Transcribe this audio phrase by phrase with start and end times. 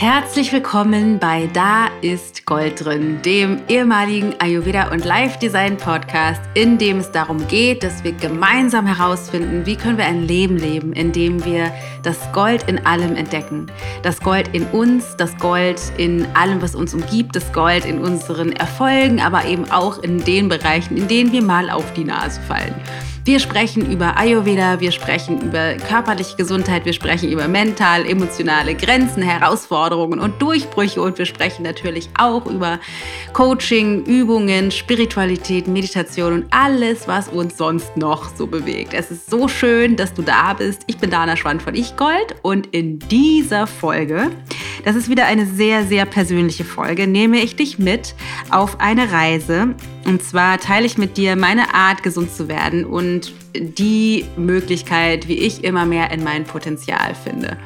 [0.00, 6.78] Herzlich willkommen bei Da ist Gold drin, dem ehemaligen Ayurveda und Life Design Podcast, in
[6.78, 11.10] dem es darum geht, dass wir gemeinsam herausfinden, wie können wir ein Leben leben, in
[11.10, 11.72] dem wir
[12.04, 13.66] das Gold in allem entdecken.
[14.04, 18.52] Das Gold in uns, das Gold in allem, was uns umgibt, das Gold in unseren
[18.52, 22.76] Erfolgen, aber eben auch in den Bereichen, in denen wir mal auf die Nase fallen.
[23.28, 29.22] Wir sprechen über Ayurveda, wir sprechen über körperliche Gesundheit, wir sprechen über mental, emotionale Grenzen,
[29.22, 32.80] Herausforderungen und Durchbrüche und wir sprechen natürlich auch über
[33.34, 38.94] Coaching, Übungen, Spiritualität, Meditation und alles, was uns sonst noch so bewegt.
[38.94, 40.84] Es ist so schön, dass du da bist.
[40.86, 44.30] Ich bin Dana Schwand von Ich Gold und in dieser Folge,
[44.86, 48.14] das ist wieder eine sehr, sehr persönliche Folge, nehme ich dich mit
[48.48, 53.32] auf eine Reise und zwar teile ich mit dir meine Art, gesund zu werden und
[53.54, 57.56] die Möglichkeit, wie ich immer mehr in mein Potenzial finde.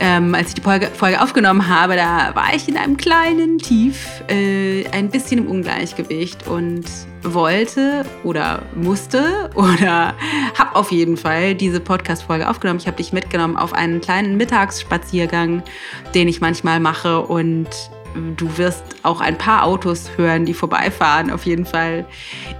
[0.00, 4.84] Ähm, als ich die Folge, aufgenommen habe, da war ich in einem kleinen Tief, äh,
[4.88, 6.84] ein bisschen im Ungleichgewicht und
[7.22, 10.14] wollte oder musste oder
[10.58, 12.80] habe auf jeden Fall diese Podcast-Folge aufgenommen.
[12.80, 15.62] Ich habe dich mitgenommen auf einen kleinen Mittagsspaziergang,
[16.14, 17.68] den ich manchmal mache und
[18.36, 21.30] du wirst auch ein paar Autos hören, die vorbeifahren.
[21.30, 22.06] Auf jeden Fall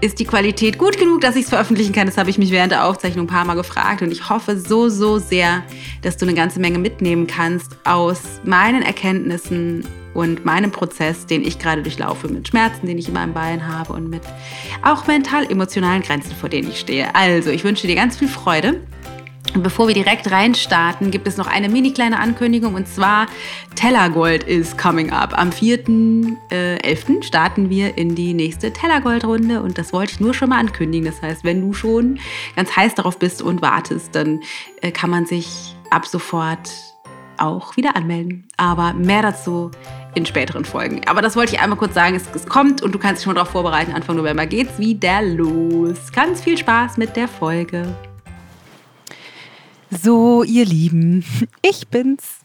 [0.00, 2.06] ist die Qualität gut genug, dass ich es veröffentlichen kann.
[2.06, 4.02] Das habe ich mich während der Aufzeichnung ein paar Mal gefragt.
[4.02, 5.62] Und ich hoffe so, so sehr,
[6.02, 11.58] dass du eine ganze Menge mitnehmen kannst aus meinen Erkenntnissen und meinem Prozess, den ich
[11.58, 14.22] gerade durchlaufe, mit Schmerzen, den ich in meinem Bein habe und mit
[14.82, 17.14] auch mental-emotionalen Grenzen, vor denen ich stehe.
[17.14, 18.80] Also, ich wünsche dir ganz viel Freude
[19.54, 23.26] bevor wir direkt reinstarten, gibt es noch eine mini kleine Ankündigung und zwar
[23.74, 25.36] Tellergold is coming up.
[25.38, 26.38] Am 4.11.
[26.50, 31.06] Äh, starten wir in die nächste Tellergold-Runde und das wollte ich nur schon mal ankündigen.
[31.06, 32.18] Das heißt, wenn du schon
[32.56, 34.40] ganz heiß darauf bist und wartest, dann
[34.80, 36.70] äh, kann man sich ab sofort
[37.38, 38.48] auch wieder anmelden.
[38.56, 39.70] Aber mehr dazu
[40.14, 41.00] in späteren Folgen.
[41.06, 42.14] Aber das wollte ich einmal kurz sagen.
[42.14, 43.92] Es, es kommt und du kannst dich schon darauf vorbereiten.
[43.92, 46.12] Anfang November geht's wieder los.
[46.12, 47.94] Ganz viel Spaß mit der Folge.
[50.00, 51.22] So, ihr Lieben,
[51.62, 52.40] ich bin's.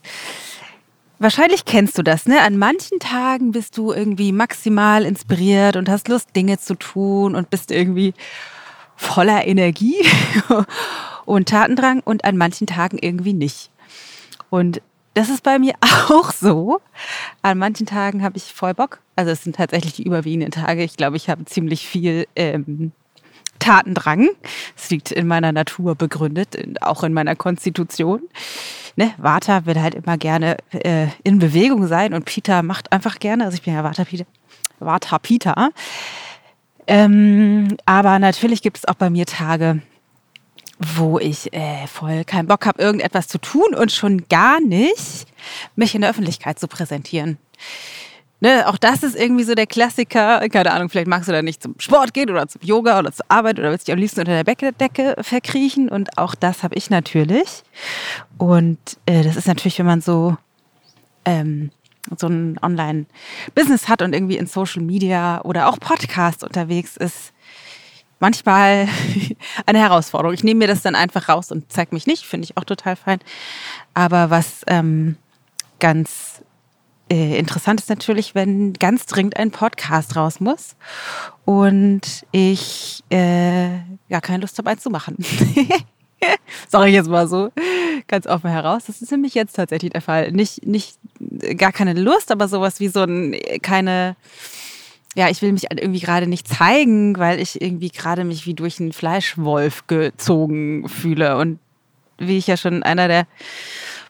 [1.18, 2.42] Wahrscheinlich kennst du das, ne?
[2.42, 7.50] An manchen Tagen bist du irgendwie maximal inspiriert und hast Lust, Dinge zu tun und
[7.50, 8.14] bist irgendwie
[8.98, 9.96] voller Energie
[11.26, 13.72] und Tatendrang und an manchen Tagen irgendwie nicht.
[14.50, 14.82] Und
[15.14, 15.74] das ist bei mir
[16.10, 16.82] auch so.
[17.44, 19.00] An manchen Tagen habe ich voll Bock.
[19.16, 20.84] Also es sind tatsächlich die überwiegenden Tage.
[20.84, 22.92] Ich glaube, ich habe ziemlich viel ähm,
[23.68, 24.30] Tatendrang.
[24.78, 28.22] Es liegt in meiner Natur begründet, auch in meiner Konstitution.
[28.96, 33.44] Ne, Vata will halt immer gerne äh, in Bewegung sein und Peter macht einfach gerne.
[33.44, 34.26] Also ich bin ja Vata Peter.
[34.80, 35.70] Vata Peter.
[36.88, 39.82] Ähm, aber natürlich gibt es auch bei mir Tage,
[40.80, 45.28] wo ich äh, voll keinen Bock habe, irgendetwas zu tun und schon gar nicht
[45.76, 47.38] mich in der Öffentlichkeit zu präsentieren.
[48.40, 50.48] Ne, auch das ist irgendwie so der Klassiker.
[50.50, 53.26] Keine Ahnung, vielleicht magst du da nicht zum Sport gehen oder zum Yoga oder zur
[53.30, 55.90] Arbeit oder willst dich am liebsten unter der Bettdecke verkriechen.
[55.90, 57.64] Und auch das habe ich natürlich.
[58.38, 58.78] Und
[59.08, 60.38] äh, das ist natürlich, wenn man so,
[61.26, 61.72] ähm,
[62.16, 67.34] so ein Online-Business hat und irgendwie in Social Media oder auch Podcast unterwegs ist,
[68.20, 68.88] manchmal
[69.66, 70.36] eine Herausforderung.
[70.36, 72.96] Ich nehme mir das dann einfach raus und zeige mich nicht, finde ich auch total
[72.96, 73.18] fein.
[73.96, 75.18] Aber was ähm,
[75.80, 76.27] ganz
[77.10, 80.76] äh, interessant ist natürlich, wenn ganz dringend ein Podcast raus muss
[81.46, 83.70] und ich äh,
[84.10, 85.16] gar keine Lust habe, eins zu machen.
[86.68, 87.52] Sag ich jetzt mal so
[88.08, 88.86] ganz offen heraus.
[88.88, 90.32] Das ist nämlich jetzt tatsächlich der Fall.
[90.32, 90.98] Nicht, nicht
[91.58, 94.16] gar keine Lust, aber sowas wie so ein, keine,
[95.16, 98.80] ja, ich will mich irgendwie gerade nicht zeigen, weil ich irgendwie gerade mich wie durch
[98.80, 101.38] einen Fleischwolf gezogen fühle.
[101.38, 101.60] Und
[102.18, 103.28] wie ich ja schon in einer der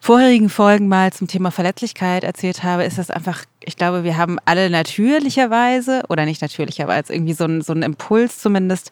[0.00, 4.38] vorherigen Folgen mal zum Thema Verletzlichkeit erzählt habe, ist das einfach, ich glaube, wir haben
[4.44, 8.90] alle natürlicherweise oder nicht natürlicherweise, irgendwie so einen, so einen Impuls zumindest,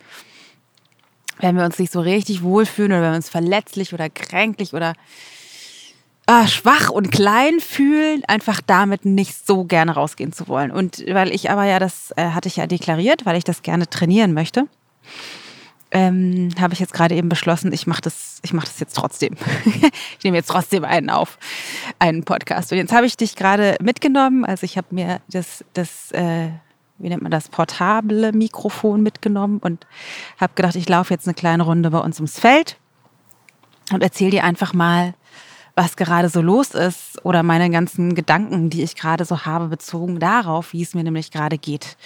[1.39, 4.95] wenn wir uns nicht so richtig wohlfühlen oder wenn wir uns verletzlich oder kränklich oder
[6.27, 10.71] ah, schwach und klein fühlen, einfach damit nicht so gerne rausgehen zu wollen.
[10.71, 13.89] Und weil ich aber ja, das äh, hatte ich ja deklariert, weil ich das gerne
[13.89, 14.67] trainieren möchte
[15.97, 19.35] ähm, habe ich jetzt gerade eben beschlossen, ich mache das, ich das jetzt trotzdem.
[19.65, 21.39] ich nehme jetzt trotzdem einen auf,
[21.99, 22.71] einen Podcast.
[22.71, 24.45] Und jetzt habe ich dich gerade mitgenommen.
[24.45, 26.51] Also ich habe mir das, das äh,
[26.99, 29.87] wie nennt man das, portable Mikrofon mitgenommen und
[30.39, 32.77] habe gedacht, ich laufe jetzt eine kleine Runde bei uns ums Feld
[33.91, 35.15] und erzähle dir einfach mal,
[35.75, 40.19] was gerade so los ist oder meine ganzen Gedanken, die ich gerade so habe, bezogen
[40.19, 41.97] darauf, wie es mir nämlich gerade geht.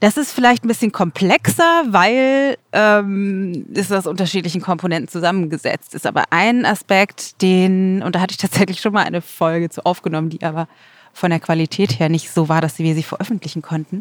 [0.00, 6.06] Das ist vielleicht ein bisschen komplexer, weil ähm, es aus unterschiedlichen Komponenten zusammengesetzt ist.
[6.06, 10.30] Aber ein Aspekt, den, und da hatte ich tatsächlich schon mal eine Folge zu aufgenommen,
[10.30, 10.68] die aber
[11.12, 14.00] von der Qualität her nicht so war, dass wir sie veröffentlichen konnten.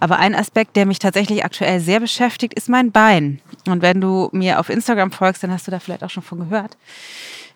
[0.00, 3.40] Aber ein Aspekt, der mich tatsächlich aktuell sehr beschäftigt, ist mein Bein.
[3.68, 6.38] Und wenn du mir auf Instagram folgst, dann hast du da vielleicht auch schon von
[6.38, 6.78] gehört.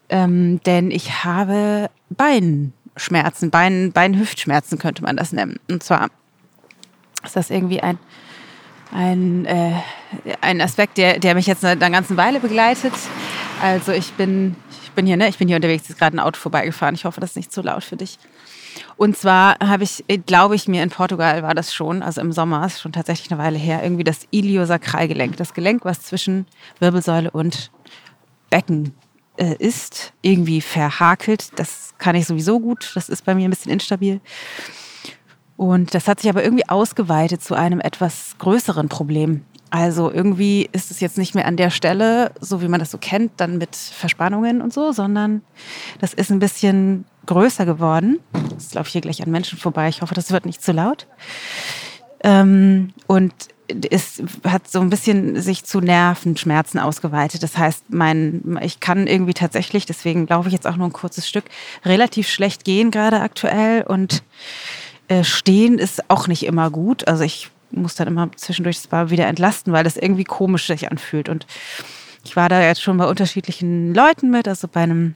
[0.09, 5.59] Ähm, denn ich habe Beinschmerzen, Bein, Beinhüftschmerzen könnte man das nennen.
[5.69, 6.11] Und zwar
[7.27, 7.99] ist das irgendwie ein,
[8.93, 9.73] ein, äh,
[10.41, 12.95] ein Aspekt, der, der mich jetzt eine, eine ganze Weile begleitet.
[13.63, 16.39] Also ich bin, ich bin hier, ne, ich bin hier unterwegs, ist gerade ein Auto
[16.39, 16.95] vorbeigefahren.
[16.95, 18.19] Ich hoffe, das ist nicht zu laut für dich.
[18.97, 22.65] Und zwar habe ich, glaube ich mir, in Portugal war das schon, also im Sommer,
[22.67, 25.37] ist schon tatsächlich eine Weile her, irgendwie das Iliosakralgelenk.
[25.37, 26.47] Das Gelenk, was zwischen
[26.79, 27.71] Wirbelsäule und
[28.51, 28.95] Becken
[29.37, 31.59] äh, ist, irgendwie verhakelt.
[31.59, 32.93] Das kann ich sowieso gut.
[32.95, 34.21] Das ist bei mir ein bisschen instabil.
[35.57, 39.43] Und das hat sich aber irgendwie ausgeweitet zu einem etwas größeren Problem.
[39.71, 42.99] Also irgendwie ist es jetzt nicht mehr an der Stelle, so wie man das so
[42.99, 45.43] kennt, dann mit Verspannungen und so, sondern
[46.01, 48.21] das ist ein bisschen größer geworden.
[48.53, 49.89] Jetzt laufe ich hier gleich an Menschen vorbei.
[49.89, 51.07] Ich hoffe, das wird nicht zu laut.
[52.23, 53.33] Ähm, und
[53.91, 57.43] es hat so ein bisschen sich zu Nervenschmerzen ausgeweitet.
[57.43, 61.29] Das heißt, mein, ich kann irgendwie tatsächlich, deswegen laufe ich jetzt auch nur ein kurzes
[61.29, 61.45] Stück,
[61.85, 64.23] relativ schlecht gehen gerade aktuell und
[65.09, 67.07] äh, stehen ist auch nicht immer gut.
[67.07, 70.91] Also ich muss dann immer zwischendurch das Bar wieder entlasten, weil das irgendwie komisch sich
[70.91, 71.29] anfühlt.
[71.29, 71.47] Und
[72.25, 75.15] ich war da jetzt schon bei unterschiedlichen Leuten mit, also bei einem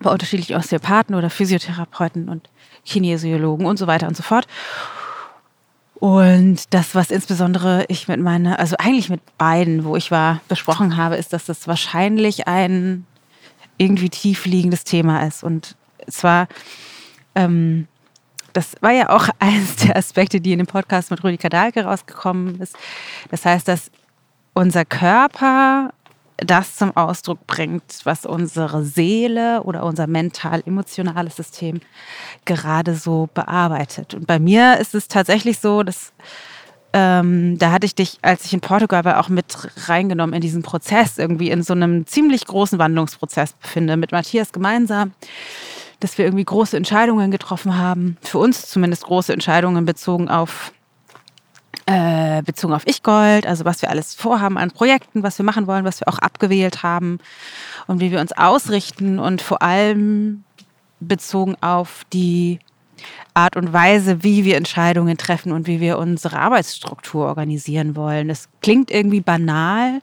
[0.00, 2.48] bei unterschiedlichen Osteopathen oder Physiotherapeuten und
[2.84, 4.46] Kinesiologen und so weiter und so fort.
[5.94, 10.96] Und das, was insbesondere ich mit meiner, also eigentlich mit beiden, wo ich war, besprochen
[10.96, 13.06] habe, ist, dass das wahrscheinlich ein
[13.78, 15.44] irgendwie tief liegendes Thema ist.
[15.44, 15.76] Und
[16.08, 16.48] zwar,
[17.36, 17.86] ähm,
[18.52, 22.60] das war ja auch eines der Aspekte, die in dem Podcast mit Rudi Kadalke rausgekommen
[22.60, 22.76] ist.
[23.30, 23.90] Das heißt, dass
[24.54, 25.92] unser Körper
[26.38, 31.80] das zum Ausdruck bringt, was unsere Seele oder unser mental-emotionales System
[32.44, 34.14] gerade so bearbeitet.
[34.14, 36.12] Und bei mir ist es tatsächlich so, dass
[36.94, 39.56] ähm, da hatte ich dich, als ich in Portugal war, auch mit
[39.88, 45.12] reingenommen in diesen Prozess, irgendwie in so einem ziemlich großen Wandlungsprozess befinde, mit Matthias gemeinsam,
[46.02, 50.72] dass wir irgendwie große Entscheidungen getroffen haben, für uns zumindest große Entscheidungen bezogen auf
[51.86, 55.84] äh, bezogen auf Ich-Gold, also was wir alles vorhaben an Projekten, was wir machen wollen,
[55.84, 57.18] was wir auch abgewählt haben
[57.86, 60.44] und wie wir uns ausrichten und vor allem
[61.00, 62.60] bezogen auf die
[63.34, 68.28] Art und Weise, wie wir Entscheidungen treffen und wie wir unsere Arbeitsstruktur organisieren wollen.
[68.28, 70.00] Das klingt irgendwie banal.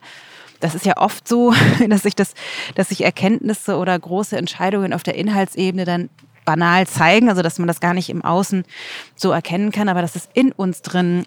[0.60, 1.52] Das ist ja oft so,
[1.88, 2.34] dass sich das,
[2.74, 6.10] dass sich Erkenntnisse oder große Entscheidungen auf der Inhaltsebene dann
[6.44, 8.64] banal zeigen, also dass man das gar nicht im Außen
[9.14, 11.26] so erkennen kann, aber dass es in uns drin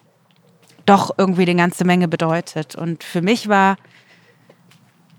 [0.85, 2.75] doch irgendwie eine ganze Menge bedeutet.
[2.75, 3.77] Und für mich war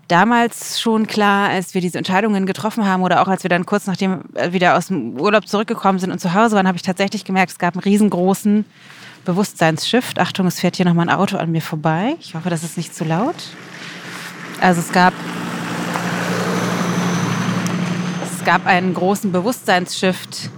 [0.07, 3.87] damals schon klar, als wir diese Entscheidungen getroffen haben oder auch als wir dann kurz
[3.87, 7.51] nachdem wieder aus dem Urlaub zurückgekommen sind und zu Hause waren, habe ich tatsächlich gemerkt,
[7.51, 8.65] es gab einen riesengroßen
[9.25, 10.19] Bewusstseinsshift.
[10.19, 12.15] Achtung, es fährt hier nochmal ein Auto an mir vorbei.
[12.19, 13.35] Ich hoffe, das ist nicht zu laut.
[14.65, 15.13] Also es gab
[18.23, 20.49] es gab einen großen Bewusstseinsshift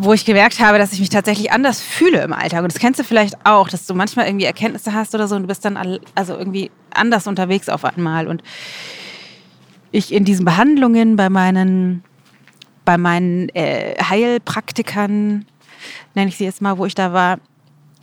[0.00, 2.62] wo ich gemerkt habe, dass ich mich tatsächlich anders fühle im Alltag.
[2.62, 5.42] Und das kennst du vielleicht auch, dass du manchmal irgendwie Erkenntnisse hast oder so und
[5.42, 5.76] du bist dann
[6.14, 8.28] also irgendwie anders unterwegs auf einmal.
[8.28, 8.44] Und
[9.90, 12.04] ich in diesen Behandlungen bei meinen,
[12.84, 15.46] bei meinen äh, Heilpraktikern,
[16.14, 17.38] nenne ich sie jetzt mal, wo ich da war,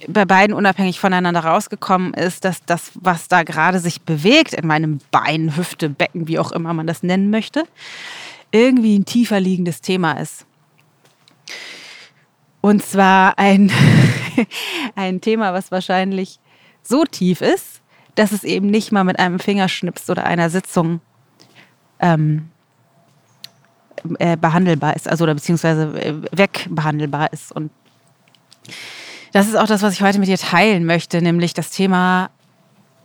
[0.08, 5.00] bei beiden unabhängig voneinander rausgekommen ist, dass das, was da gerade sich bewegt in meinem
[5.12, 7.64] Bein, Hüfte, Becken, wie auch immer man das nennen möchte,
[8.52, 10.46] irgendwie ein tiefer liegendes Thema ist.
[12.62, 13.72] Und zwar ein,
[14.96, 16.40] ein Thema, was wahrscheinlich
[16.84, 17.82] so tief ist,
[18.16, 21.02] dass es eben nicht mal mit einem Fingerschnips oder einer Sitzung
[22.00, 22.50] ähm,
[24.20, 27.52] äh, behandelbar ist, also oder beziehungsweise äh, wegbehandelbar ist.
[27.52, 27.72] Und
[29.32, 32.30] das ist auch das, was ich heute mit dir teilen möchte, nämlich das Thema,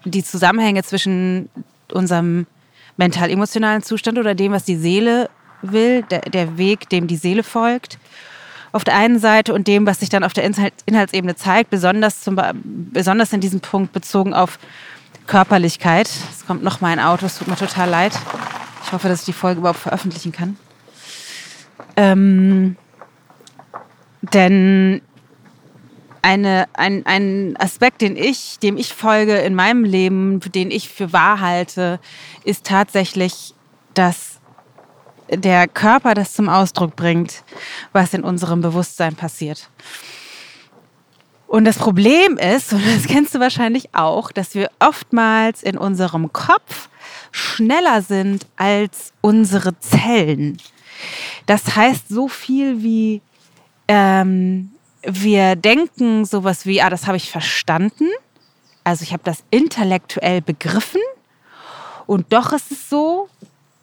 [0.05, 1.49] die Zusammenhänge zwischen
[1.93, 2.47] unserem
[2.97, 5.29] mental-emotionalen Zustand oder dem, was die Seele
[5.62, 7.99] will, der, der Weg, dem die Seele folgt
[8.73, 10.45] auf der einen Seite und dem, was sich dann auf der
[10.87, 12.41] Inhaltsebene zeigt, besonders, zum,
[12.93, 14.59] besonders in diesem Punkt bezogen auf
[15.27, 16.09] Körperlichkeit.
[16.09, 18.12] Es kommt noch mal ein Auto, es tut mir total leid.
[18.85, 20.57] Ich hoffe, dass ich die Folge überhaupt veröffentlichen kann.
[21.97, 22.77] Ähm,
[24.23, 25.03] denn
[26.23, 31.12] eine, ein, ein Aspekt, den ich, dem ich folge in meinem Leben, den ich für
[31.12, 32.00] wahr halte,
[32.45, 33.55] ist tatsächlich,
[33.95, 34.41] dass
[35.31, 37.45] der Körper das zum Ausdruck bringt,
[37.93, 39.69] was in unserem Bewusstsein passiert.
[41.47, 46.33] Und das Problem ist, und das kennst du wahrscheinlich auch, dass wir oftmals in unserem
[46.33, 46.89] Kopf
[47.33, 50.59] schneller sind als unsere Zellen.
[51.47, 53.21] Das heißt so viel wie,
[53.89, 54.71] ähm,
[55.02, 58.09] wir denken sowas wie, ah, das habe ich verstanden.
[58.85, 61.00] Also ich habe das intellektuell begriffen.
[62.07, 63.28] Und doch ist es so,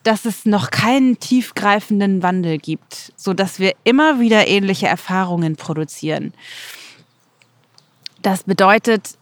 [0.03, 6.33] dass es noch keinen tiefgreifenden Wandel gibt, sodass wir immer wieder ähnliche Erfahrungen produzieren.
[8.21, 9.17] Das bedeutet,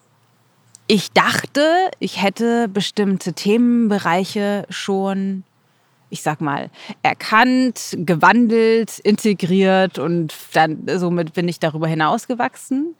[0.87, 5.43] ich dachte, ich hätte bestimmte Themenbereiche schon,
[6.15, 6.69] ich sag mal,
[7.03, 12.95] erkannt, gewandelt, integriert und dann somit bin ich darüber hinausgewachsen.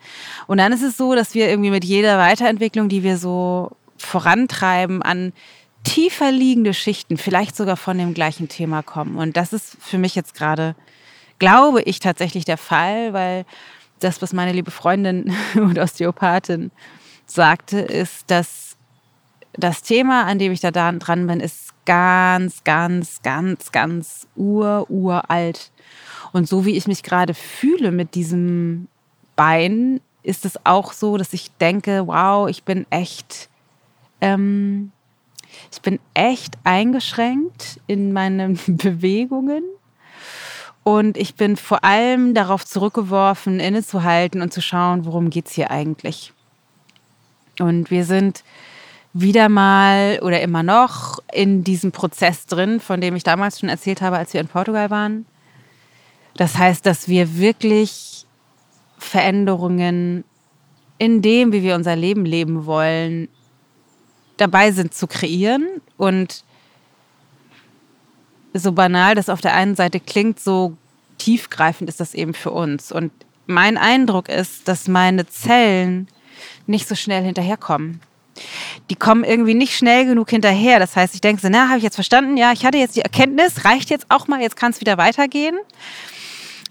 [0.48, 5.02] Und dann ist es so, dass wir irgendwie mit jeder Weiterentwicklung, die wir so vorantreiben,
[5.02, 5.32] an
[5.84, 9.16] tiefer liegende Schichten vielleicht sogar von dem gleichen Thema kommen.
[9.16, 10.76] Und das ist für mich jetzt gerade,
[11.40, 13.46] glaube ich, tatsächlich der Fall, weil
[14.02, 16.72] das, was meine liebe Freundin und Osteopathin
[17.26, 18.76] sagte, ist, dass
[19.54, 25.72] das Thema, an dem ich da dran bin, ist ganz, ganz, ganz, ganz ur, uralt.
[26.34, 28.88] Und so wie ich mich gerade fühle mit diesem
[29.36, 33.50] Bein, ist es auch so, dass ich denke, wow, ich bin echt,
[34.22, 34.92] ähm,
[35.72, 39.64] ich bin echt eingeschränkt in meinen Bewegungen
[40.84, 45.72] und ich bin vor allem darauf zurückgeworfen, innezuhalten und zu schauen, worum geht es hier
[45.72, 46.34] eigentlich.
[47.60, 48.44] Und wir sind
[49.14, 54.02] wieder mal oder immer noch in diesem Prozess drin, von dem ich damals schon erzählt
[54.02, 55.26] habe, als wir in Portugal waren.
[56.36, 58.26] Das heißt, dass wir wirklich
[58.98, 60.24] Veränderungen
[60.98, 63.28] in dem, wie wir unser Leben leben wollen,
[64.38, 66.44] dabei sind zu kreieren und
[68.54, 70.78] so banal das auf der einen Seite klingt, so
[71.18, 72.92] tiefgreifend ist das eben für uns.
[72.92, 73.12] Und
[73.48, 76.08] mein Eindruck ist, dass meine Zellen
[76.66, 78.02] nicht so schnell hinterherkommen.
[78.90, 80.80] Die kommen irgendwie nicht schnell genug hinterher.
[80.80, 82.38] Das heißt, ich denke so, na, habe ich jetzt verstanden?
[82.38, 85.58] Ja, ich hatte jetzt die Erkenntnis, reicht jetzt auch mal, jetzt kann es wieder weitergehen.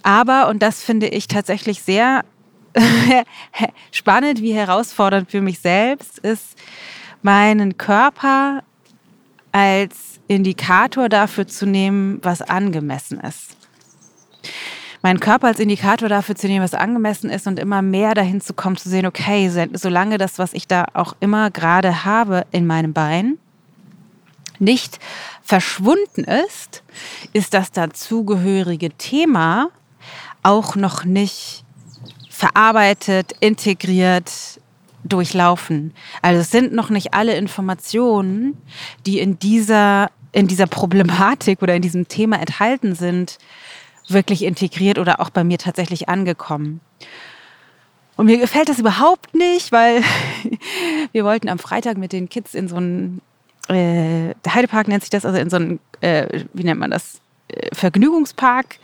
[0.02, 2.24] Aber, und das finde ich tatsächlich sehr
[3.90, 6.56] spannend wie herausfordernd für mich selbst, ist,
[7.22, 8.62] meinen Körper
[9.52, 13.56] als Indikator dafür zu nehmen, was angemessen ist.
[15.04, 18.54] Meinen Körper als Indikator dafür zu nehmen, was angemessen ist und immer mehr dahin zu
[18.54, 22.94] kommen, zu sehen, okay, solange das, was ich da auch immer gerade habe in meinem
[22.94, 23.36] Bein,
[24.58, 24.98] nicht
[25.42, 26.82] verschwunden ist,
[27.34, 29.68] ist das dazugehörige Thema
[30.42, 31.64] auch noch nicht
[32.30, 34.58] verarbeitet, integriert,
[35.04, 35.92] durchlaufen.
[36.22, 38.56] Also es sind noch nicht alle Informationen,
[39.04, 43.36] die in dieser, in dieser Problematik oder in diesem Thema enthalten sind,
[44.08, 46.80] wirklich integriert oder auch bei mir tatsächlich angekommen.
[48.16, 50.02] Und mir gefällt das überhaupt nicht, weil
[51.12, 53.20] wir wollten am Freitag mit den Kids in so einen,
[53.68, 57.20] äh, der Heidepark nennt sich das, also in so einen, äh, wie nennt man das,
[57.48, 58.78] äh, Vergnügungspark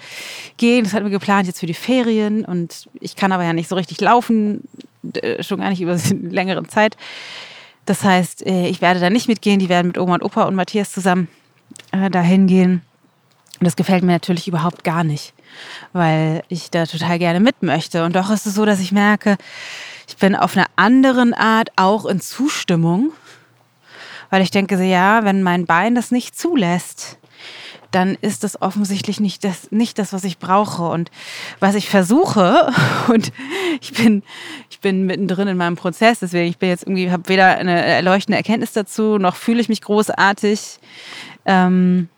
[0.57, 0.85] gehen.
[0.85, 3.77] Das hatten wir geplant jetzt für die Ferien und ich kann aber ja nicht so
[3.77, 4.65] richtig laufen,
[5.15, 6.97] äh, schon gar nicht über eine längere Zeit.
[7.87, 10.55] Das heißt, äh, ich werde da nicht mitgehen, die werden mit Oma und Opa und
[10.55, 11.29] Matthias zusammen
[11.93, 12.83] dahin gehen.
[13.61, 15.35] Und das gefällt mir natürlich überhaupt gar nicht,
[15.93, 18.05] weil ich da total gerne mit möchte.
[18.05, 19.37] Und doch ist es so, dass ich merke,
[20.09, 23.13] ich bin auf einer anderen Art auch in Zustimmung,
[24.31, 27.19] weil ich denke, ja, wenn mein Bein das nicht zulässt,
[27.91, 30.85] dann ist das offensichtlich nicht das, nicht das, was ich brauche.
[30.85, 31.11] Und
[31.59, 32.73] was ich versuche,
[33.09, 33.31] und
[33.83, 34.23] ich bin,
[34.71, 38.39] ich bin mittendrin in meinem Prozess, deswegen ich bin jetzt irgendwie, habe weder eine erleuchtende
[38.39, 40.79] Erkenntnis dazu, noch fühle ich mich großartig.
[41.45, 42.09] Ähm,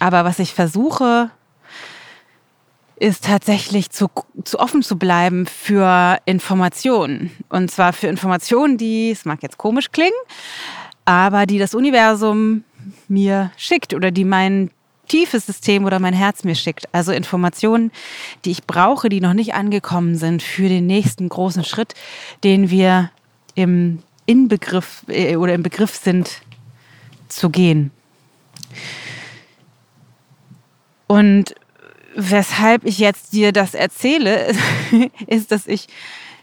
[0.00, 1.30] aber was ich versuche,
[2.96, 4.08] ist tatsächlich zu,
[4.44, 7.30] zu offen zu bleiben für Informationen.
[7.48, 10.12] Und zwar für Informationen, die, es mag jetzt komisch klingen,
[11.04, 12.64] aber die das Universum
[13.08, 14.70] mir schickt oder die mein
[15.08, 16.88] tiefes System oder mein Herz mir schickt.
[16.92, 17.90] Also Informationen,
[18.44, 21.94] die ich brauche, die noch nicht angekommen sind für den nächsten großen Schritt,
[22.44, 23.10] den wir
[23.54, 26.42] im Inbegriff äh, oder im Begriff sind
[27.28, 27.90] zu gehen.
[31.10, 31.56] Und
[32.14, 34.54] weshalb ich jetzt dir das erzähle,
[35.26, 35.88] ist, dass ich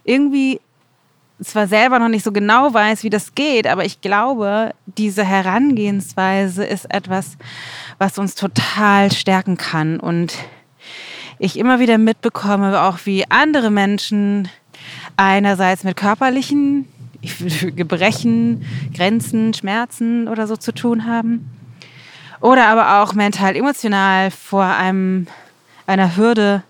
[0.03, 0.59] irgendwie
[1.41, 6.65] zwar selber noch nicht so genau weiß, wie das geht, aber ich glaube, diese Herangehensweise
[6.65, 7.37] ist etwas,
[7.97, 10.01] was uns total stärken kann.
[10.01, 10.33] Und
[11.39, 14.49] ich immer wieder mitbekomme, auch wie andere Menschen
[15.15, 16.89] einerseits mit körperlichen
[17.73, 21.56] Gebrechen, Grenzen, Schmerzen oder so zu tun haben.
[22.39, 25.27] Oder aber auch mental, emotional vor einem,
[25.85, 26.63] einer Hürde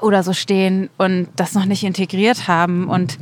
[0.00, 2.88] oder so stehen und das noch nicht integriert haben.
[2.88, 3.18] Und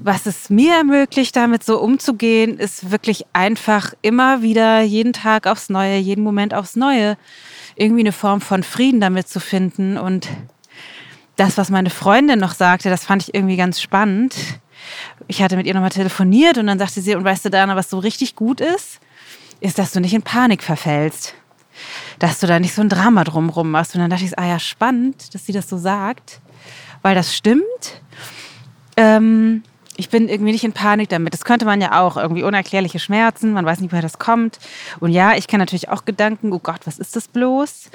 [0.00, 5.68] was es mir ermöglicht, damit so umzugehen, ist wirklich einfach immer wieder jeden Tag aufs
[5.68, 7.16] Neue, jeden Moment aufs Neue,
[7.74, 9.98] irgendwie eine Form von Frieden damit zu finden.
[9.98, 10.28] Und
[11.34, 14.36] das, was meine Freundin noch sagte, das fand ich irgendwie ganz spannend.
[15.26, 17.90] Ich hatte mit ihr nochmal telefoniert und dann sagte sie, und weißt du, Dana, was
[17.90, 19.00] so richtig gut ist,
[19.60, 21.34] ist, dass du nicht in Panik verfällst
[22.18, 23.94] dass du da nicht so ein Drama drumrum machst.
[23.94, 26.40] Und dann dachte ich, ah ja, spannend, dass sie das so sagt,
[27.02, 27.62] weil das stimmt.
[28.96, 29.62] Ähm,
[29.96, 31.32] ich bin irgendwie nicht in Panik damit.
[31.32, 32.16] Das könnte man ja auch.
[32.16, 34.58] Irgendwie unerklärliche Schmerzen, man weiß nicht, woher das kommt.
[35.00, 37.90] Und ja, ich kenne natürlich auch Gedanken, oh Gott, was ist das bloß?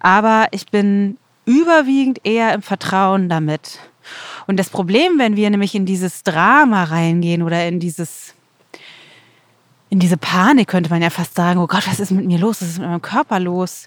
[0.00, 3.78] Aber ich bin überwiegend eher im Vertrauen damit.
[4.46, 8.34] Und das Problem, wenn wir nämlich in dieses Drama reingehen oder in dieses
[9.94, 12.60] in diese Panik, könnte man ja fast sagen, oh Gott, was ist mit mir los?
[12.60, 13.86] Was ist mit meinem Körper los?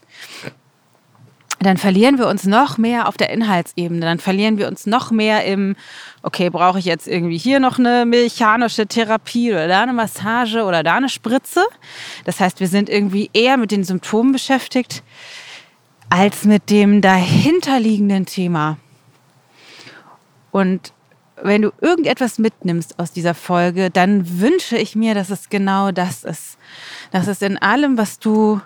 [1.60, 4.00] Dann verlieren wir uns noch mehr auf der Inhaltsebene.
[4.00, 5.76] Dann verlieren wir uns noch mehr im,
[6.24, 10.82] okay, brauche ich jetzt irgendwie hier noch eine mechanische Therapie oder da eine Massage oder
[10.82, 11.66] da eine Spritze?
[12.24, 15.04] Das heißt, wir sind irgendwie eher mit den Symptomen beschäftigt
[16.10, 18.78] als mit dem dahinterliegenden Thema.
[20.52, 20.94] Und
[21.42, 26.24] wenn du irgendetwas mitnimmst aus dieser Folge, dann wünsche ich mir, dass es genau das
[26.24, 26.58] ist.
[27.12, 28.62] Dass es in allem, was du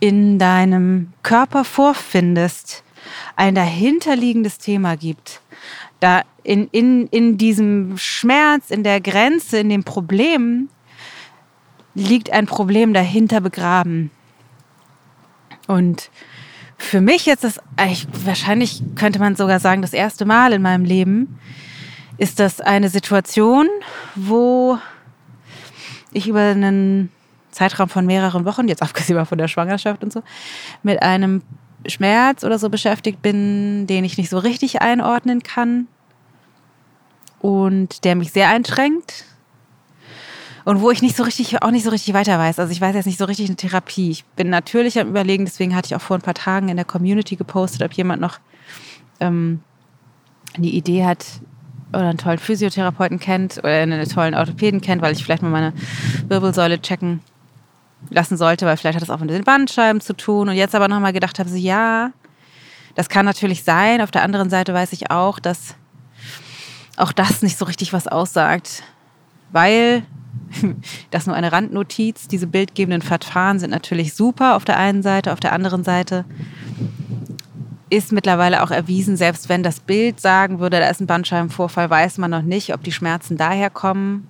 [0.00, 2.82] in deinem Körper vorfindest,
[3.36, 5.40] ein dahinterliegendes Thema gibt.
[6.00, 10.68] Da in, in, in diesem Schmerz, in der Grenze, in dem Problem
[11.94, 14.10] liegt ein Problem dahinter begraben.
[15.66, 16.10] Und
[16.78, 20.84] für mich jetzt das, ich, wahrscheinlich könnte man sogar sagen, das erste Mal in meinem
[20.84, 21.38] Leben
[22.18, 23.68] ist das eine Situation,
[24.14, 24.78] wo
[26.12, 27.10] ich über einen
[27.50, 30.22] Zeitraum von mehreren Wochen, jetzt abgesehen von der Schwangerschaft und so,
[30.82, 31.42] mit einem
[31.86, 35.86] Schmerz oder so beschäftigt bin, den ich nicht so richtig einordnen kann
[37.40, 39.24] und der mich sehr einschränkt
[40.66, 42.58] und wo ich nicht so richtig, auch nicht so richtig weiter weiß.
[42.58, 44.10] Also ich weiß jetzt nicht so richtig eine Therapie.
[44.10, 46.84] Ich bin natürlich am überlegen, deswegen hatte ich auch vor ein paar Tagen in der
[46.84, 48.40] Community gepostet, ob jemand noch
[49.20, 49.60] ähm,
[50.56, 51.24] eine Idee hat
[51.90, 55.72] oder einen tollen Physiotherapeuten kennt oder einen tollen Orthopäden kennt, weil ich vielleicht mal meine
[56.26, 57.20] Wirbelsäule checken
[58.10, 60.48] lassen sollte, weil vielleicht hat das auch mit den Bandscheiben zu tun.
[60.48, 62.10] Und jetzt aber nochmal gedacht habe, so ja,
[62.96, 64.00] das kann natürlich sein.
[64.00, 65.76] Auf der anderen Seite weiß ich auch, dass
[66.96, 68.82] auch das nicht so richtig was aussagt,
[69.52, 70.02] weil
[71.10, 72.28] Das nur eine Randnotiz.
[72.28, 76.24] Diese bildgebenden Verfahren sind natürlich super auf der einen Seite, auf der anderen Seite
[77.88, 82.18] ist mittlerweile auch erwiesen, selbst wenn das Bild sagen würde, da ist ein Bandscheibenvorfall, weiß
[82.18, 84.28] man noch nicht, ob die Schmerzen daher kommen.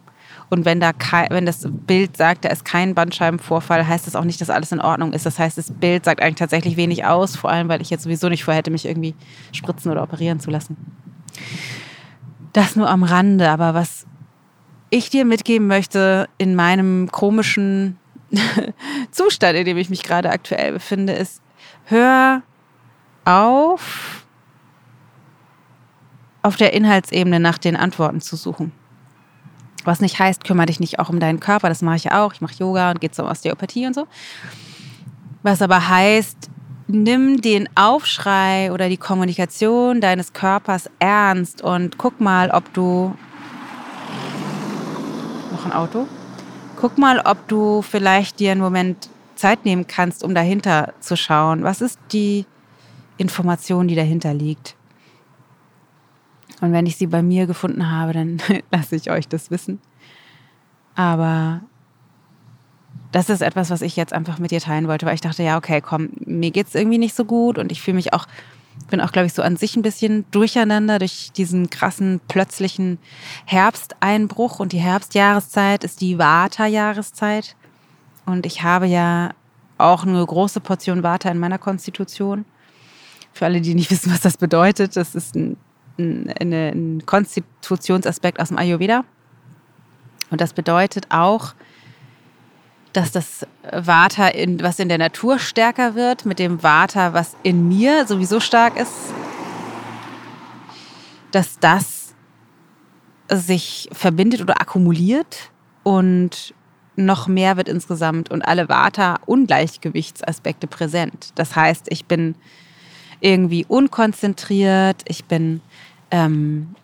[0.48, 4.24] Und wenn, da kein, wenn das Bild sagt, da ist kein Bandscheibenvorfall, heißt das auch
[4.24, 5.26] nicht, dass alles in Ordnung ist.
[5.26, 8.28] Das heißt, das Bild sagt eigentlich tatsächlich wenig aus, vor allem, weil ich jetzt sowieso
[8.28, 9.14] nicht vorhätte, mich irgendwie
[9.52, 10.76] spritzen oder operieren zu lassen.
[12.52, 14.06] Das nur am Rande, aber was
[14.90, 17.98] ich dir mitgeben möchte in meinem komischen
[19.10, 21.40] Zustand, in dem ich mich gerade aktuell befinde, ist,
[21.84, 22.42] hör
[23.24, 24.24] auf,
[26.42, 28.72] auf der Inhaltsebene nach den Antworten zu suchen.
[29.84, 32.32] Was nicht heißt, kümmere dich nicht auch um deinen Körper, das mache ich auch.
[32.32, 34.06] Ich mache Yoga und gehe zur Osteopathie und so.
[35.42, 36.50] Was aber heißt,
[36.88, 43.16] nimm den Aufschrei oder die Kommunikation deines Körpers ernst und guck mal, ob du
[45.66, 46.06] ein Auto.
[46.76, 51.62] Guck mal, ob du vielleicht dir einen Moment Zeit nehmen kannst, um dahinter zu schauen.
[51.62, 52.46] Was ist die
[53.18, 54.76] Information, die dahinter liegt?
[56.60, 59.80] Und wenn ich sie bei mir gefunden habe, dann lasse ich euch das wissen.
[60.94, 61.60] Aber
[63.12, 65.56] das ist etwas, was ich jetzt einfach mit dir teilen wollte, weil ich dachte, ja,
[65.56, 68.26] okay, komm, mir geht es irgendwie nicht so gut und ich fühle mich auch
[68.88, 72.98] bin auch, glaube ich, so an sich ein bisschen durcheinander durch diesen krassen plötzlichen
[73.44, 74.60] Herbsteinbruch.
[74.60, 77.56] Und die Herbstjahreszeit ist die Vata-Jahreszeit.
[78.26, 79.30] Und ich habe ja
[79.78, 82.44] auch eine große Portion Vata in meiner Konstitution.
[83.32, 85.56] Für alle, die nicht wissen, was das bedeutet, das ist ein,
[85.98, 89.04] ein, ein Konstitutionsaspekt aus dem Ayurveda.
[90.30, 91.54] Und das bedeutet auch,
[92.96, 97.68] dass das Vata, in, was in der Natur stärker wird, mit dem Vata, was in
[97.68, 99.12] mir sowieso stark ist,
[101.30, 102.14] dass das
[103.30, 105.50] sich verbindet oder akkumuliert
[105.82, 106.54] und
[106.96, 111.32] noch mehr wird insgesamt und alle Vata-Ungleichgewichtsaspekte präsent.
[111.34, 112.34] Das heißt, ich bin
[113.20, 115.60] irgendwie unkonzentriert, ich bin
[116.10, 116.74] ähm,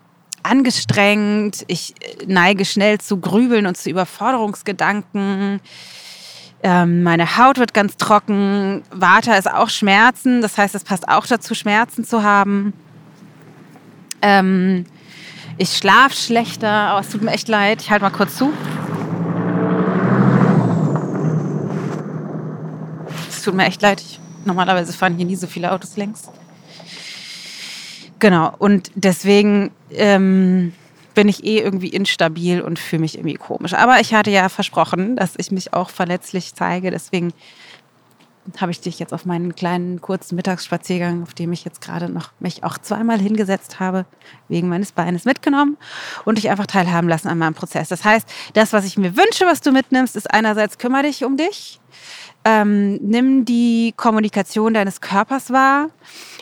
[0.43, 1.95] angestrengt, ich
[2.27, 5.61] neige schnell zu Grübeln und zu Überforderungsgedanken
[6.65, 8.83] Ähm, meine Haut wird ganz trocken.
[8.89, 10.41] Vata ist auch Schmerzen.
[10.41, 12.71] Das heißt, es passt auch dazu, Schmerzen zu haben.
[14.21, 14.85] Ähm,
[15.57, 17.81] ich schlafe schlechter, aber es tut mir echt leid.
[17.81, 18.53] Ich halte mal kurz zu.
[23.27, 23.99] Es tut mir echt leid.
[23.99, 26.29] Ich, normalerweise fahren hier nie so viele Autos längs.
[28.23, 30.71] Genau, und deswegen ähm,
[31.13, 33.73] bin ich eh irgendwie instabil und fühle mich irgendwie komisch.
[33.73, 36.89] Aber ich hatte ja versprochen, dass ich mich auch verletzlich zeige.
[36.89, 37.33] Deswegen
[38.61, 42.31] habe ich dich jetzt auf meinen kleinen kurzen Mittagsspaziergang, auf dem ich jetzt gerade noch
[42.39, 44.05] mich auch zweimal hingesetzt habe,
[44.47, 45.75] wegen meines Beines mitgenommen
[46.23, 47.89] und dich einfach teilhaben lassen an meinem Prozess.
[47.89, 51.35] Das heißt, das, was ich mir wünsche, was du mitnimmst, ist einerseits kümmere dich um
[51.35, 51.81] dich,
[52.45, 55.89] ähm, nimm die Kommunikation deines Körpers wahr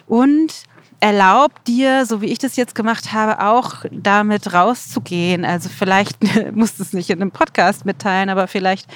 [0.05, 0.65] und
[1.01, 5.43] erlaubt dir, so wie ich das jetzt gemacht habe, auch damit rauszugehen.
[5.43, 6.17] Also vielleicht
[6.55, 8.87] musst du es nicht in einem Podcast mitteilen, aber vielleicht,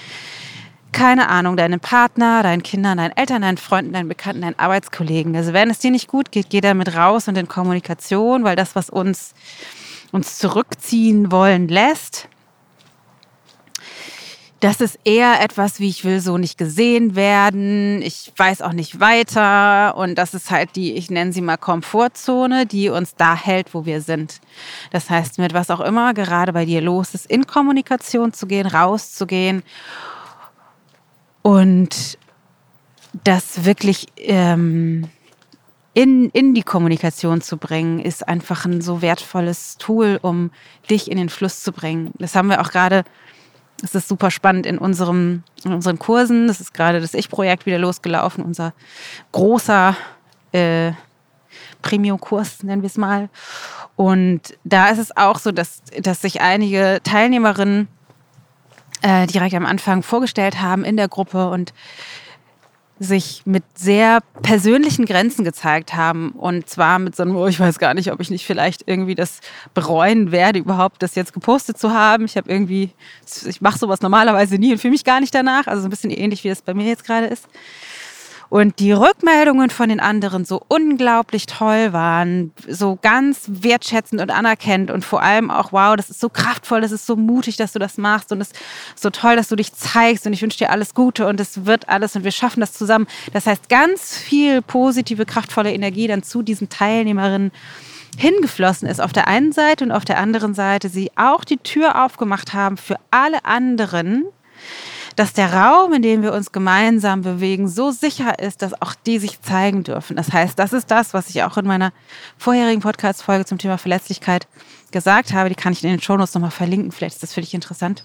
[0.92, 5.36] keine Ahnung, deinem Partner, deinen Kindern, deinen Eltern, deinen Freunden, deinen Bekannten, deinen Arbeitskollegen.
[5.36, 8.76] Also wenn es dir nicht gut geht, geh damit raus und in Kommunikation, weil das,
[8.76, 9.34] was uns,
[10.12, 12.30] uns zurückziehen wollen lässt,
[14.66, 18.02] das ist eher etwas, wie ich will so nicht gesehen werden.
[18.02, 19.96] Ich weiß auch nicht weiter.
[19.96, 23.86] Und das ist halt die, ich nenne sie mal Komfortzone, die uns da hält, wo
[23.86, 24.42] wir sind.
[24.90, 28.66] Das heißt, mit was auch immer gerade bei dir los ist, in Kommunikation zu gehen,
[28.66, 29.62] rauszugehen
[31.44, 32.18] und
[33.24, 35.10] das wirklich ähm,
[35.94, 40.50] in, in die Kommunikation zu bringen, ist einfach ein so wertvolles Tool, um
[40.90, 42.14] dich in den Fluss zu bringen.
[42.18, 43.04] Das haben wir auch gerade
[43.84, 46.48] es ist super spannend in, unserem, in unseren Kursen.
[46.48, 48.74] Das ist gerade das Ich-Projekt wieder losgelaufen, unser
[49.32, 49.96] großer
[50.52, 50.92] äh,
[51.82, 53.30] Premium-Kurs, nennen wir es mal.
[53.96, 57.88] Und da ist es auch so, dass, dass sich einige Teilnehmerinnen
[59.02, 61.74] äh, direkt am Anfang vorgestellt haben in der Gruppe und
[63.00, 66.32] sich mit sehr persönlichen Grenzen gezeigt haben.
[66.32, 69.16] Und zwar mit so einem, oh, ich weiß gar nicht, ob ich nicht vielleicht irgendwie
[69.16, 69.42] das
[69.74, 72.26] bereuen werde, überhaupt das jetzt gepostet zu haben.
[72.26, 72.92] Ich habe irgendwie,
[73.46, 75.68] ich mache sowas normalerweise nie und fühle mich gar nicht danach.
[75.68, 77.48] Also so ein bisschen ähnlich, wie es bei mir jetzt gerade ist
[78.50, 84.92] und die Rückmeldungen von den anderen so unglaublich toll waren, so ganz wertschätzend und anerkennend
[84.92, 87.80] und vor allem auch, wow, das ist so kraftvoll, das ist so mutig, dass du
[87.80, 88.58] das machst und es ist
[88.96, 91.90] so toll, dass du dich zeigst und ich wünsche dir alles Gute und es wird
[91.90, 93.08] alles und wir schaffen das zusammen.
[93.34, 97.52] Das heißt, ganz viel positive, kraftvolle Energie dann zu diesen Teilnehmerinnen
[98.18, 102.06] hingeflossen ist auf der einen Seite und auf der anderen Seite sie auch die Tür
[102.06, 104.26] aufgemacht haben für alle anderen,
[105.16, 109.18] dass der Raum, in dem wir uns gemeinsam bewegen, so sicher ist, dass auch die
[109.18, 110.16] sich zeigen dürfen.
[110.18, 111.94] Das heißt, das ist das, was ich auch in meiner
[112.38, 114.48] vorherigen Podcast-Folge zum Thema Verletzlichkeit
[114.92, 115.50] gesagt habe.
[115.50, 116.92] Die kann ich in den Shownotes nochmal verlinken.
[116.92, 118.04] Vielleicht ist das für dich interessant.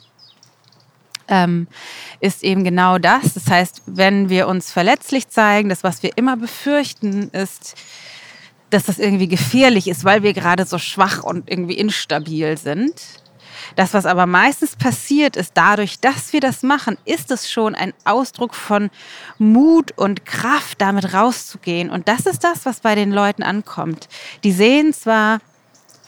[1.26, 1.66] Ähm,
[2.20, 3.34] ist eben genau das.
[3.34, 7.76] Das heißt, wenn wir uns verletzlich zeigen, das, was wir immer befürchten, ist,
[8.70, 12.94] dass das irgendwie gefährlich ist, weil wir gerade so schwach und irgendwie instabil sind.
[13.76, 17.92] Das, was aber meistens passiert ist, dadurch, dass wir das machen, ist es schon ein
[18.04, 18.90] Ausdruck von
[19.38, 21.90] Mut und Kraft, damit rauszugehen.
[21.90, 24.08] Und das ist das, was bei den Leuten ankommt.
[24.44, 25.40] Die sehen zwar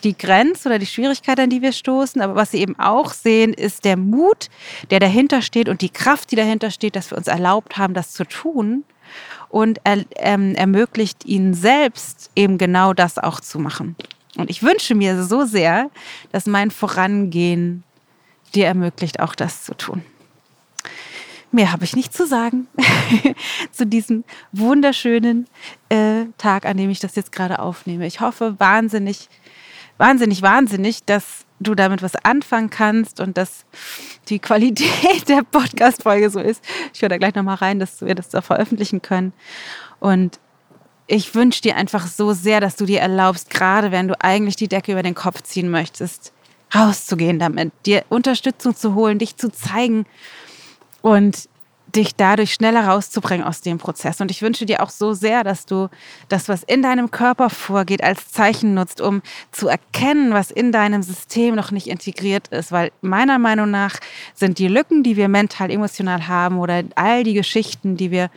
[0.05, 3.55] die Grenze oder die Schwierigkeit, an die wir stoßen, aber was sie eben auch sehen,
[3.55, 4.49] ist der Mut,
[4.91, 8.13] der dahinter steht und die Kraft, die dahinter steht, dass wir uns erlaubt haben, das
[8.13, 8.85] zu tun
[9.49, 13.97] und er, ähm, ermöglicht ihnen selbst eben genau das auch zu machen.
[14.37, 15.91] Und ich wünsche mir so sehr,
[16.31, 17.85] dass mein Vorangehen
[18.55, 20.03] dir ermöglicht, auch das zu tun.
[21.51, 22.67] Mehr habe ich nicht zu sagen
[23.73, 25.47] zu diesem wunderschönen
[25.91, 28.07] äh, Tag, an dem ich das jetzt gerade aufnehme.
[28.07, 29.29] Ich hoffe wahnsinnig,
[29.99, 33.67] wahnsinnig, wahnsinnig, dass du damit was anfangen kannst und dass
[34.29, 36.65] die Qualität der Podcast-Folge so ist.
[36.95, 39.35] Ich höre da gleich nochmal rein, dass wir das da veröffentlichen können.
[40.01, 40.41] Und
[41.13, 44.69] ich wünsche dir einfach so sehr, dass du dir erlaubst, gerade wenn du eigentlich die
[44.69, 46.33] Decke über den Kopf ziehen möchtest,
[46.75, 50.07] rauszugehen damit, dir Unterstützung zu holen, dich zu zeigen
[51.03, 51.51] und
[51.95, 54.23] dich dadurch schneller rauszubringen aus dem Prozess.
[54.23, 55.91] Und ich wünsche dir auch so sehr, dass du
[56.31, 59.21] das, was in deinem Körper vorgeht, als Zeichen nutzt, um
[59.51, 62.73] zu erkennen, was in deinem System noch nicht integriert ist.
[62.73, 63.99] Weil meiner Meinung nach
[64.33, 68.31] sind die Lücken, die wir mental, emotional haben oder all die Geschichten, die wir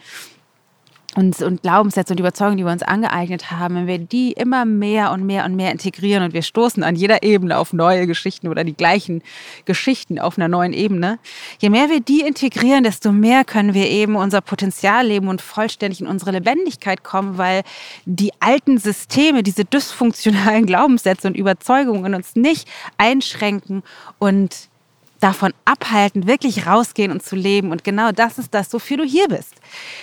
[1.16, 5.12] und, und Glaubenssätze und Überzeugungen, die wir uns angeeignet haben, wenn wir die immer mehr
[5.12, 8.64] und mehr und mehr integrieren und wir stoßen an jeder Ebene auf neue Geschichten oder
[8.64, 9.24] die gleichen
[9.64, 11.18] Geschichten auf einer neuen Ebene,
[11.60, 16.02] je mehr wir die integrieren, desto mehr können wir eben unser Potenzial leben und vollständig
[16.02, 17.64] in unsere Lebendigkeit kommen, weil
[18.06, 23.84] die alten Systeme, diese dysfunktionalen Glaubenssätze und Überzeugungen uns nicht einschränken
[24.20, 24.70] und
[25.26, 27.72] davon abhalten, wirklich rausgehen und zu leben.
[27.72, 29.56] Und genau das ist das, wofür du hier bist.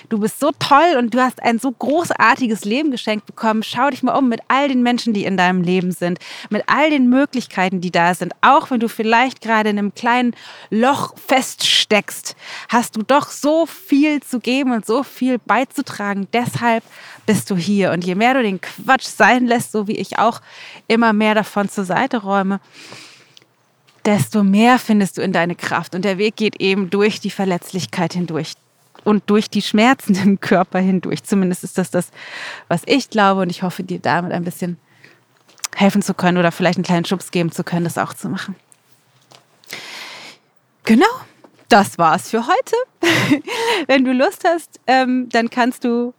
[0.08, 3.62] Du bist so toll und du hast ein so großartiges Leben geschenkt bekommen.
[3.62, 6.18] Schau dich mal um mit all den Menschen, die in deinem Leben sind,
[6.50, 8.32] mit all den Möglichkeiten, die da sind.
[8.40, 10.34] Auch wenn du vielleicht gerade in einem kleinen
[10.70, 12.34] Loch feststeckst,
[12.68, 16.26] hast du doch so viel zu geben und so viel beizutragen.
[16.32, 16.82] Deshalb
[17.26, 17.92] bist du hier.
[17.92, 20.40] Und je mehr du den Quatsch sein lässt, so wie ich auch
[20.88, 22.58] immer mehr davon zur Seite räume,
[24.04, 25.94] desto mehr findest du in deine Kraft.
[25.94, 28.54] Und der Weg geht eben durch die Verletzlichkeit hindurch
[29.04, 31.24] und durch die Schmerzen im Körper hindurch.
[31.24, 32.10] Zumindest ist das das,
[32.68, 33.42] was ich glaube.
[33.42, 34.78] Und ich hoffe, dir damit ein bisschen
[35.74, 38.56] helfen zu können oder vielleicht einen kleinen Schubs geben zu können, das auch zu machen.
[40.84, 41.06] Genau,
[41.68, 43.42] das war's für heute.
[43.86, 46.12] Wenn du Lust hast, ähm, dann kannst du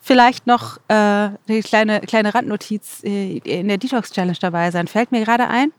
[0.00, 4.86] vielleicht noch äh, eine kleine, kleine Randnotiz äh, in der Detox Challenge dabei sein.
[4.86, 5.72] Fällt mir gerade ein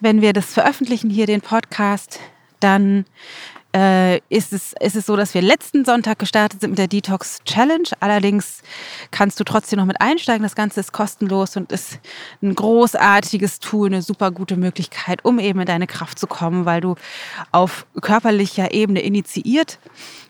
[0.00, 2.20] wenn wir das veröffentlichen hier, den Podcast,
[2.58, 3.04] dann
[3.74, 7.40] äh, ist, es, ist es so, dass wir letzten Sonntag gestartet sind mit der Detox
[7.44, 7.88] Challenge.
[8.00, 8.62] Allerdings
[9.10, 10.42] kannst du trotzdem noch mit einsteigen.
[10.42, 12.00] Das Ganze ist kostenlos und ist
[12.42, 16.80] ein großartiges Tool, eine super gute Möglichkeit, um eben in deine Kraft zu kommen, weil
[16.80, 16.96] du
[17.52, 19.78] auf körperlicher Ebene initiiert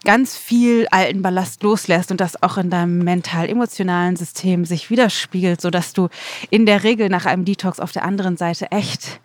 [0.04, 5.92] ganz viel alten Ballast loslässt und das auch in deinem mental-emotionalen System sich widerspiegelt, sodass
[5.92, 6.08] du
[6.48, 9.20] in der Regel nach einem Detox auf der anderen Seite echt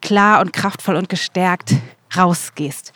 [0.00, 1.74] klar und kraftvoll und gestärkt
[2.16, 2.92] rausgehst.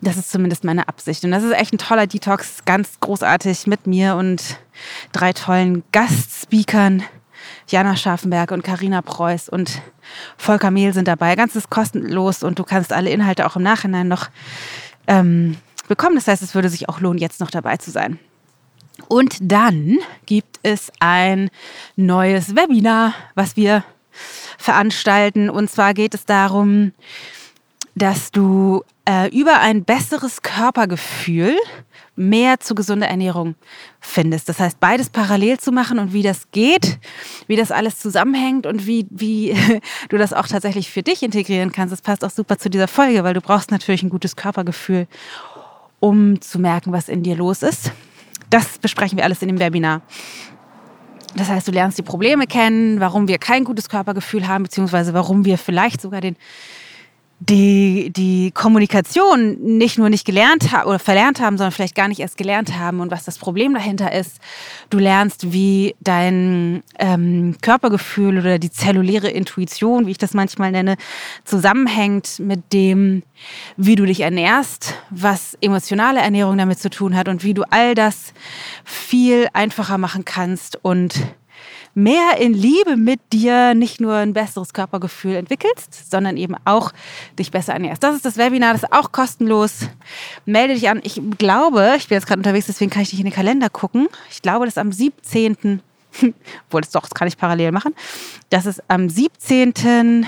[0.00, 1.24] Das ist zumindest meine Absicht.
[1.24, 4.58] Und das ist echt ein toller Detox, ganz großartig mit mir und
[5.12, 7.02] drei tollen Gastspeakern.
[7.68, 9.80] Jana Scharfenberg und Karina Preuß und
[10.36, 11.36] Volker Mehl sind dabei.
[11.36, 14.28] Ganz ist kostenlos und du kannst alle Inhalte auch im Nachhinein noch
[15.06, 15.56] ähm,
[15.88, 16.16] bekommen.
[16.16, 18.18] Das heißt, es würde sich auch lohnen, jetzt noch dabei zu sein.
[19.08, 21.50] Und dann gibt es ein
[21.96, 23.84] neues Webinar, was wir
[24.58, 25.48] veranstalten.
[25.48, 26.92] Und zwar geht es darum,
[28.00, 31.54] dass du äh, über ein besseres Körpergefühl
[32.16, 33.56] mehr zu gesunder Ernährung
[34.00, 34.48] findest.
[34.48, 36.98] Das heißt, beides parallel zu machen und wie das geht,
[37.46, 39.54] wie das alles zusammenhängt und wie, wie
[40.08, 41.92] du das auch tatsächlich für dich integrieren kannst.
[41.92, 45.06] Das passt auch super zu dieser Folge, weil du brauchst natürlich ein gutes Körpergefühl,
[46.00, 47.92] um zu merken, was in dir los ist.
[48.48, 50.00] Das besprechen wir alles in dem Webinar.
[51.36, 55.44] Das heißt, du lernst die Probleme kennen, warum wir kein gutes Körpergefühl haben, beziehungsweise warum
[55.44, 56.36] wir vielleicht sogar den
[57.40, 62.20] die, die Kommunikation nicht nur nicht gelernt haben oder verlernt haben, sondern vielleicht gar nicht
[62.20, 64.38] erst gelernt haben und was das Problem dahinter ist.
[64.90, 70.96] Du lernst, wie dein ähm, Körpergefühl oder die zelluläre Intuition, wie ich das manchmal nenne,
[71.44, 73.22] zusammenhängt mit dem,
[73.78, 77.94] wie du dich ernährst, was emotionale Ernährung damit zu tun hat und wie du all
[77.94, 78.34] das
[78.84, 81.14] viel einfacher machen kannst und
[81.94, 86.92] mehr in Liebe mit dir nicht nur ein besseres Körpergefühl entwickelst, sondern eben auch
[87.38, 88.02] dich besser ernährst.
[88.02, 89.88] Das ist das Webinar, das ist auch kostenlos.
[90.46, 91.00] Melde dich an.
[91.02, 94.08] Ich glaube, ich bin jetzt gerade unterwegs, deswegen kann ich nicht in den Kalender gucken.
[94.30, 95.82] Ich glaube, das ist am 17.
[96.66, 97.94] Obwohl, das doch, das kann ich parallel machen.
[98.50, 100.26] Das ist am 17.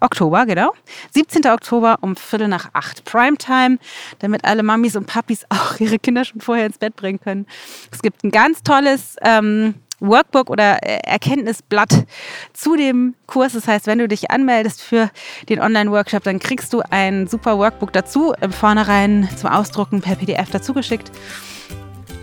[0.00, 0.72] Oktober, genau.
[1.12, 1.46] 17.
[1.46, 3.78] Oktober um Viertel nach acht Primetime,
[4.18, 7.46] damit alle Mamis und Papis auch ihre Kinder schon vorher ins Bett bringen können.
[7.92, 12.06] Es gibt ein ganz tolles ähm, Workbook oder äh, Erkenntnisblatt
[12.52, 13.52] zu dem Kurs.
[13.52, 15.10] Das heißt, wenn du dich anmeldest für
[15.48, 20.50] den Online-Workshop, dann kriegst du ein super Workbook dazu, im Vornherein zum Ausdrucken per PDF
[20.50, 21.10] dazugeschickt.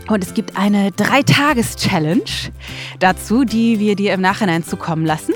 [0.08, 2.22] Und es gibt eine Drei-Tages-Challenge
[2.98, 5.34] dazu, die wir dir im Nachhinein zukommen lassen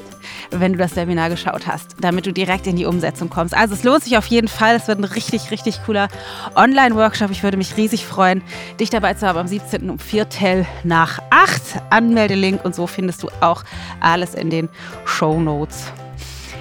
[0.52, 3.54] wenn du das Webinar geschaut hast, damit du direkt in die Umsetzung kommst.
[3.54, 4.76] Also es lohnt sich auf jeden Fall.
[4.76, 6.08] Es wird ein richtig, richtig cooler
[6.54, 7.30] Online-Workshop.
[7.30, 8.42] Ich würde mich riesig freuen,
[8.78, 9.88] dich dabei zu haben am 17.
[9.90, 11.62] um Viertel nach 8.
[11.90, 13.64] Anmeldelink und so findest du auch
[14.00, 14.68] alles in den
[15.04, 15.92] Show Notes.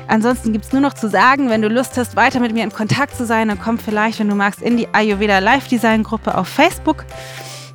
[0.07, 2.73] Ansonsten gibt es nur noch zu sagen, wenn du Lust hast, weiter mit mir in
[2.73, 6.37] Kontakt zu sein, dann komm vielleicht, wenn du magst, in die Ayurveda Live Design Gruppe
[6.37, 7.05] auf Facebook.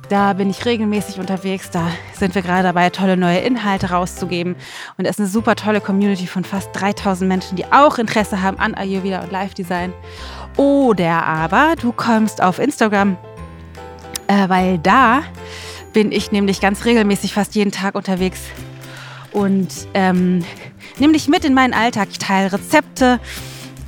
[0.09, 1.69] Da bin ich regelmäßig unterwegs.
[1.69, 4.55] Da sind wir gerade dabei, tolle neue Inhalte rauszugeben.
[4.97, 8.57] Und es ist eine super tolle Community von fast 3000 Menschen, die auch Interesse haben
[8.57, 9.93] an Ayurveda und Live-Design.
[10.55, 13.17] Oder aber du kommst auf Instagram,
[14.27, 15.23] äh, weil da
[15.91, 18.39] bin ich nämlich ganz regelmäßig fast jeden Tag unterwegs
[19.31, 20.43] und ähm,
[20.97, 22.07] nimm dich mit in meinen Alltag.
[22.11, 23.19] Ich teile Rezepte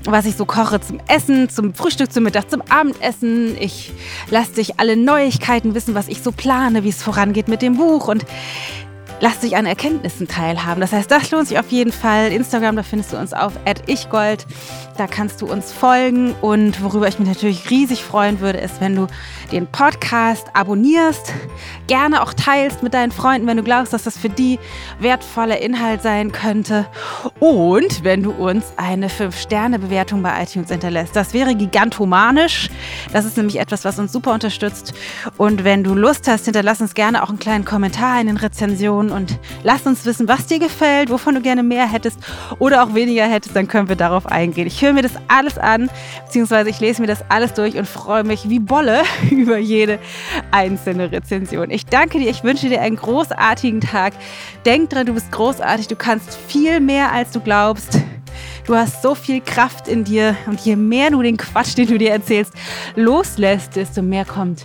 [0.06, 3.56] was ich so koche zum Essen, zum Frühstück, zum Mittag, zum Abendessen.
[3.60, 3.92] Ich
[4.30, 8.08] lasse dich alle Neuigkeiten wissen, was ich so plane, wie es vorangeht mit dem Buch.
[8.08, 8.26] Und
[9.22, 10.82] lass dich an Erkenntnissen teilhaben.
[10.82, 12.32] Das heißt, das lohnt sich auf jeden Fall.
[12.32, 13.54] Instagram, da findest du uns auf
[13.88, 14.46] ichgold.
[14.98, 16.34] Da kannst du uns folgen.
[16.42, 19.08] Und worüber ich mich natürlich riesig freuen würde, ist, wenn du
[19.52, 21.34] den Podcast abonnierst,
[21.88, 24.60] gerne auch teilst mit deinen Freunden, wenn du glaubst, dass das für die
[25.00, 26.86] wertvoller Inhalt sein könnte.
[27.40, 31.16] Und wenn du uns eine 5-Sterne-Bewertung bei iTunes hinterlässt.
[31.16, 32.70] Das wäre gigantomanisch.
[33.12, 34.94] Das ist nämlich etwas, was uns super unterstützt.
[35.38, 39.12] Und wenn du Lust hast, hinterlass uns gerne auch einen kleinen Kommentar in den Rezensionen
[39.12, 42.20] und lass uns wissen, was dir gefällt, wovon du gerne mehr hättest
[42.60, 44.68] oder auch weniger hättest, dann können wir darauf eingehen.
[44.68, 45.90] Ich höre mir das alles an,
[46.26, 49.02] beziehungsweise ich lese mir das alles durch und freue mich wie Bolle
[49.39, 49.99] über jede
[50.52, 51.69] einzelne Rezension.
[51.71, 54.13] Ich danke dir, ich wünsche dir einen großartigen Tag.
[54.65, 57.99] Denk dran, du bist großartig, du kannst viel mehr, als du glaubst.
[58.65, 61.97] Du hast so viel Kraft in dir und je mehr du den Quatsch, den du
[61.97, 62.54] dir erzählst,
[62.95, 64.63] loslässt, desto mehr kommt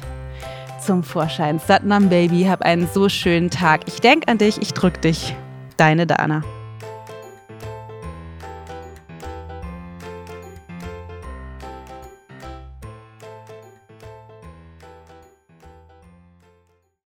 [0.84, 1.58] zum Vorschein.
[1.58, 3.82] Satnam Baby, hab einen so schönen Tag.
[3.86, 5.34] Ich denke an dich, ich drück dich.
[5.78, 6.42] Deine Dana.